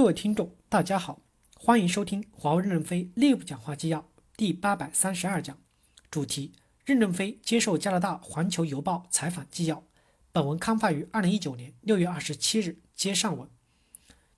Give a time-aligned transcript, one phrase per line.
[0.00, 1.20] 各位听众，大家好，
[1.54, 5.58] 欢迎收听华为任正非内部讲话纪要第八百三十二讲，
[6.10, 6.52] 主题：
[6.86, 9.84] 任正非接受加拿大环球邮报采访纪要。
[10.32, 12.78] 本文刊发于二零一九年六月二十七日。
[12.94, 13.46] 接上文，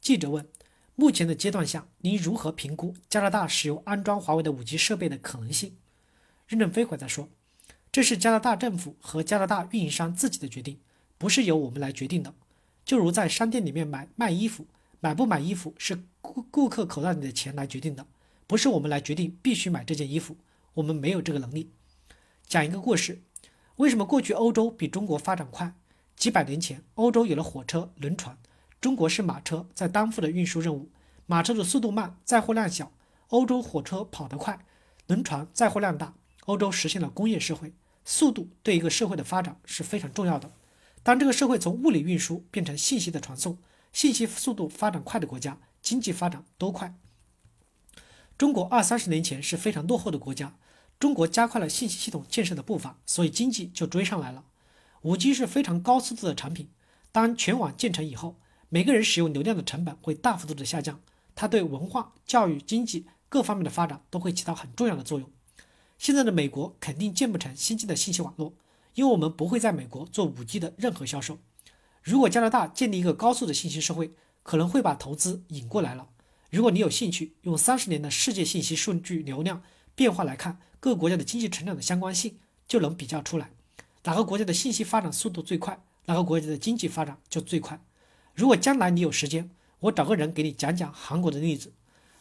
[0.00, 0.48] 记者问：
[0.96, 5.76] 目前的阶段下，您如何评估加拿大使用安装华为的五 G 设备的可能性？
[6.48, 7.28] 任正非回答说：
[7.92, 10.80] 这是加拿大政府和加拿大运营商自己的决定，
[11.16, 12.34] 不是由我们来决定的。
[12.84, 14.66] 就如在商店里面买卖衣服。
[15.04, 18.06] 买不买衣服是顾顾客口袋里的钱来决定的，
[18.46, 20.36] 不是我们来决定必须买这件衣服，
[20.74, 21.72] 我们没有这个能力。
[22.46, 23.20] 讲一个故事，
[23.78, 25.74] 为什么过去欧洲比中国发展快？
[26.14, 28.38] 几百年前，欧洲有了火车、轮船，
[28.80, 30.88] 中国是马车在担负的运输任务。
[31.26, 32.92] 马车的速度慢，载货量小；
[33.30, 34.64] 欧洲火车跑得快，
[35.08, 36.14] 轮船载货量大。
[36.44, 37.72] 欧洲实现了工业社会，
[38.04, 40.52] 速度对一个社会的发展是非常重要的。
[41.02, 43.58] 当这个社会从物理运输变成信息的传送。
[43.92, 46.94] 信息速度发展快的国家，经济发展都快。
[48.38, 50.56] 中国二三十年前是非常落后的国家，
[50.98, 54.44] 中国加快了信息系统建设的步伐，所以经济就追上来了。
[55.02, 56.70] 五 G 是非常高速度的产品，
[57.12, 58.36] 当全网建成以后，
[58.68, 61.00] 每个人使用流量的成本会大幅度的下降，
[61.34, 65.30] 它对文化、教育、经济各方面的发展都会起到很重要的作用。
[65.98, 68.54] 现在的美国肯定建不成先进的信息网络，
[68.94, 71.38] 因为我们不会在美国做五 G 的任何销售。
[72.02, 76.08] 如果加拿大建立一个高速的信息社会，可能会把投资引过来了。
[76.50, 79.62] 如果你有兴趣，用三十年的世界信息数据流量
[79.94, 83.52] 变化来看各国家的经济成长的相关性，就能比较出来，
[84.02, 87.80] 哪个国家的信息发展速度最快，哪个国家的经济发展就最快。
[88.34, 91.72] 如果将来你有时间，我找个人给你讲讲韩国的例子。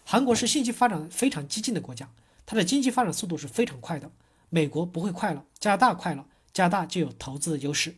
[0.03, 2.07] 韩国是信息发展非常激进的国家，
[2.45, 4.11] 它的经济发展速度是非常快的。
[4.49, 7.95] 美国不会快了，加拿大快了，加拿大就有投资的优势。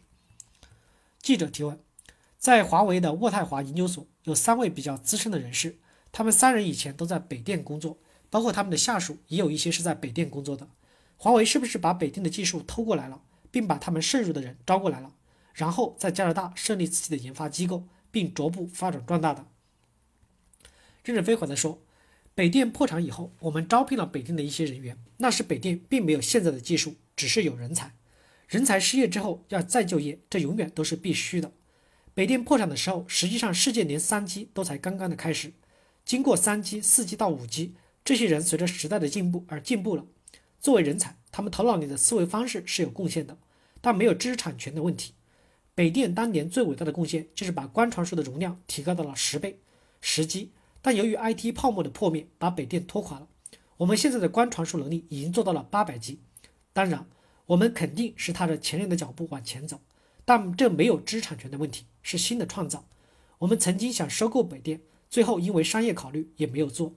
[1.23, 1.79] 记者提问：
[2.38, 5.77] 在华为的渥太华研究所有三位比较资深的人士，
[6.11, 7.97] 他们三人以前都在北电工作，
[8.29, 10.67] 包括他们的下属也有一些是在北电工作的。
[11.16, 15.16] 华为是不是把北电的技术偷过来了，并把他们渗入的人招过来了，
[15.53, 19.47] 然后在加拿大设立自己的研发机构，并逐步发展壮大的？
[21.05, 21.81] 任正非回答说：
[22.35, 27.94] 北电破产以后，我们招聘了北电的一些人员，那时北电并没有现在的技术，只是有人才。
[28.53, 31.52] 人才失业之后要再就业，这永远都是必须的。
[32.14, 35.53] 北电破产的时候，实际上世界连三 G 都才刚刚的开始。
[36.06, 37.74] 经过三 G、四 G 到五 G，
[38.06, 40.06] 这些人随着时代的进步而进步了。
[40.59, 43.36] 作为人才，他们头脑里的思维方式是有贡献的，
[43.81, 45.16] 但没有知识产权的问题。
[45.74, 49.59] 北电当年最伟大的贡献就是把光传输的容量提高到了十倍、
[50.00, 50.52] 十 G，
[50.84, 53.28] 但由于 IT 泡沫的破灭，把北电拖垮了。
[53.78, 56.20] 我们现在的光传输能力已经做到了八百 G，
[56.72, 57.08] 当然。
[57.47, 59.81] 我们肯定是踏着前人的脚步往前走，
[60.23, 62.85] 但这没有知识产权的问题，是新的创造。
[63.39, 66.93] 我们曾经想收购北电，最后因为商业考虑也没有做。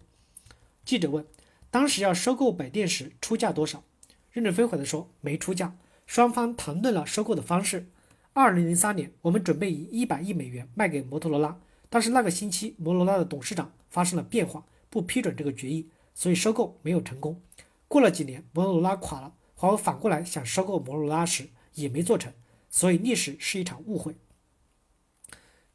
[0.85, 1.27] 记者问：
[1.71, 3.83] 当时要收购北电时出价多少？
[4.31, 5.77] 任正非回答说：没出价，
[6.07, 7.89] 双方谈论了收购的方式。
[8.33, 11.59] 二零零三年，我们准备以一百亿美元卖给摩托罗拉，
[11.89, 17.41] 但是那个星期摩托罗拉的董事长发生了变化，不批准这个决议，所以收购没有成功。
[17.89, 19.35] 过了几年，摩托罗拉垮了。
[19.59, 22.31] 华为反过来想收购摩托罗拉时也没做成，
[22.69, 24.15] 所以历史是一场误会。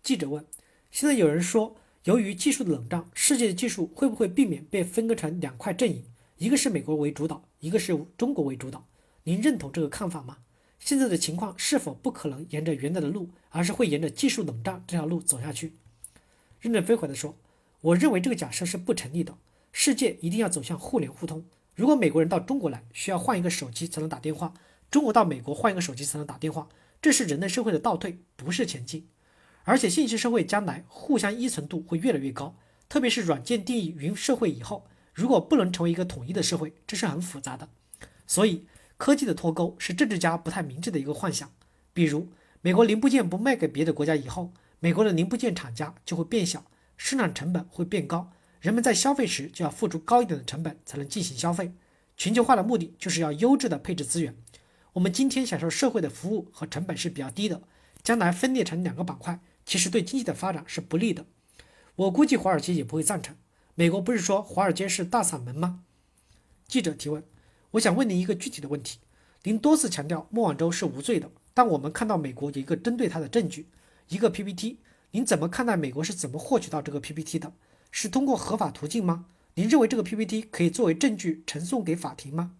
[0.03, 0.45] 记者问：
[0.91, 6.05] 现在有人说，由于技术的冷战，世界的技术会不会避免被分割成两块阵营？
[6.37, 8.87] 一个是美国为主导，一个是中国为主导？
[9.23, 10.37] 您认同这个看法吗？
[10.77, 15.73] 现在的情况是否不可能沿着原来的路，而是会沿着技术冷战这条路走下去？
[16.59, 17.35] 任正非回答说：
[17.81, 19.35] 我认为这个假设是不成立的。
[19.71, 21.43] 世界一定要走向互联互通。
[21.75, 24.53] 如果美国人到中国来需要换一个手机才能打电话，
[24.89, 26.67] 中国到美国换一个手机才能打电话，
[27.01, 29.07] 这是人类社会的倒退，不是前进。
[29.63, 32.55] 而且信息社会将来互相依存度会越来越高，
[32.89, 37.69] 特别是软件定义云社会以后，如果不能成为一个统一的社会，这是很复杂的。
[38.27, 38.65] 所以
[38.97, 41.51] 科技的脱钩是政治家不太明智的一个幻想。
[41.93, 42.29] 比如
[42.61, 46.65] 美国零部件不卖给别的国家以后，美国的零部件厂家就会变小，
[46.97, 48.31] 生产成本会变高。
[48.61, 51.73] 人们在消费时就要付出高一点的成本才能进行消费。
[52.15, 54.35] 全球化的目的就是要优质的配置资源。
[54.93, 57.63] 我们今天享受社会的服务和成本是比较低的，
[58.03, 61.25] 将来分裂成两个板块，其实对经济的发展是不利的。
[61.95, 63.35] 我估计华尔街也不会赞成。
[63.73, 65.83] 美国不是说华尔街是大嗓门吗？
[66.67, 67.23] 记者提问：
[67.71, 68.99] 我想问您一个具体的问题。
[69.41, 73.67] 您多次强调莫晚舟是无罪的，但我们看到美国有一个针对他的证据，
[74.09, 74.77] 一个 PPT。
[75.13, 77.51] 您怎么看待美国是怎么获取到这个 PPT 的？
[77.91, 79.25] 是通过合法途径吗？
[79.55, 82.53] 您认为这个 PPT 可以作为证据呈送给法庭吗？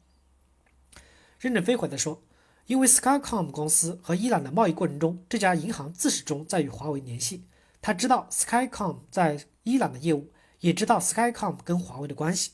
[1.40, 2.22] 任正非回答说
[2.68, 7.46] ：“因为 Skycom 公司和伊朗的贸易过程中，这家银行自始终在与华为联系。
[7.82, 12.52] 他知道 Skycom 在伊朗的业务，也知道 Skycom 跟华为的关系。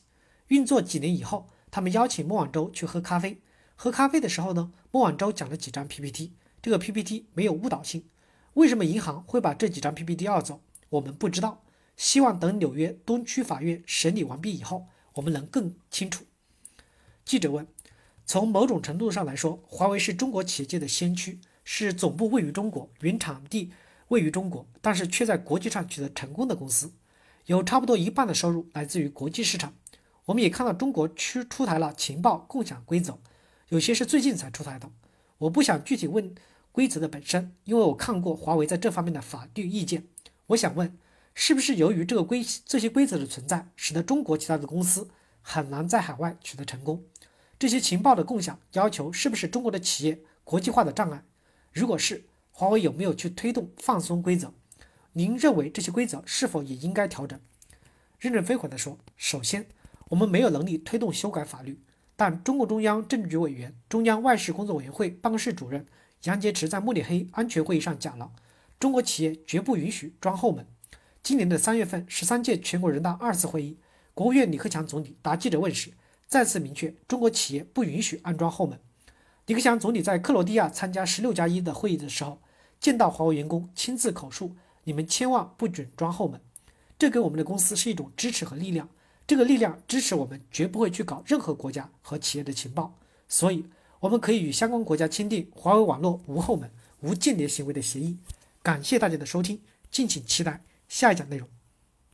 [0.47, 3.41] 运作几年以后，他们邀请莫晚舟去喝咖啡。
[3.75, 8.05] 喝咖啡的时候呢，莫晚舟讲了几张 PPT，这个 PPT 没有误导性。
[8.53, 10.61] 为什么银行会把这几张 PPT 要走？
[10.89, 11.63] 我们不知道。
[11.97, 14.85] 希望等纽约东区法院审理完毕以后，
[15.15, 16.23] 我们能更清楚。
[17.25, 17.67] 记者问：
[18.23, 23.73] 从某种程度上来说，华为是中国企业界的先驱，是总部位于中国、原产地
[24.09, 26.93] 位于中国，但是却在国际上取得成功的公司，
[27.47, 29.73] 有差不多一半的收入来自于国际市场。
[30.25, 33.17] 我们也看到中国出出台了情报共享规则，
[33.69, 34.91] 有些是最近才出台的。
[35.39, 36.35] 我不想具体问
[36.71, 40.05] 规则的本身，因为我看过华为在这方面的法律意见。
[40.47, 40.95] 我想问。
[41.39, 45.07] 是不是由于这个规这些规则的存在，使得中国其他的公司
[45.43, 47.03] 很难在海外取得成功？
[47.59, 51.23] 这些情报的共享要求是不是中国的企业国际化的障碍？
[51.71, 54.51] 如果是，华为有没有去推动放松规则？
[55.13, 57.39] 您认为这些规则是否也应该调整？
[58.17, 59.67] 任正非回答说：首先，
[60.09, 61.79] 我们没有能力推动修改法律，
[62.15, 65.85] 但中共中央政治局委员、中央外事工作委员会办公室主任
[66.23, 68.31] 杨洁篪在慕尼黑安全会议上讲了，
[68.79, 70.65] 中国企业绝不允许装后门。
[71.27, 73.75] 今年的三月份，十三届全国人大二次会议，
[74.13, 75.91] 国务院李克强总理答记者问时，
[76.25, 78.79] 再次明确中国企业不允许安装后门。
[79.47, 82.39] 李克强总理在克罗地亚参加十六加一的会议的时候，
[82.79, 86.39] 见到华为员工，亲自口述：“你们千万不准装后门。”
[86.97, 88.87] 这给我们的公司是一种支持和力量。
[89.27, 92.97] 这个力量支持我们绝不会去搞任何国家和企业的情报，
[93.27, 93.65] 所以
[93.99, 96.71] 我们可以与相关国家签订华为网络无后门、
[97.01, 98.17] 无间谍行为的协议。
[98.63, 99.59] 感谢大家的收听，
[99.91, 100.63] 敬请期待。
[100.87, 101.56] 下一讲内容。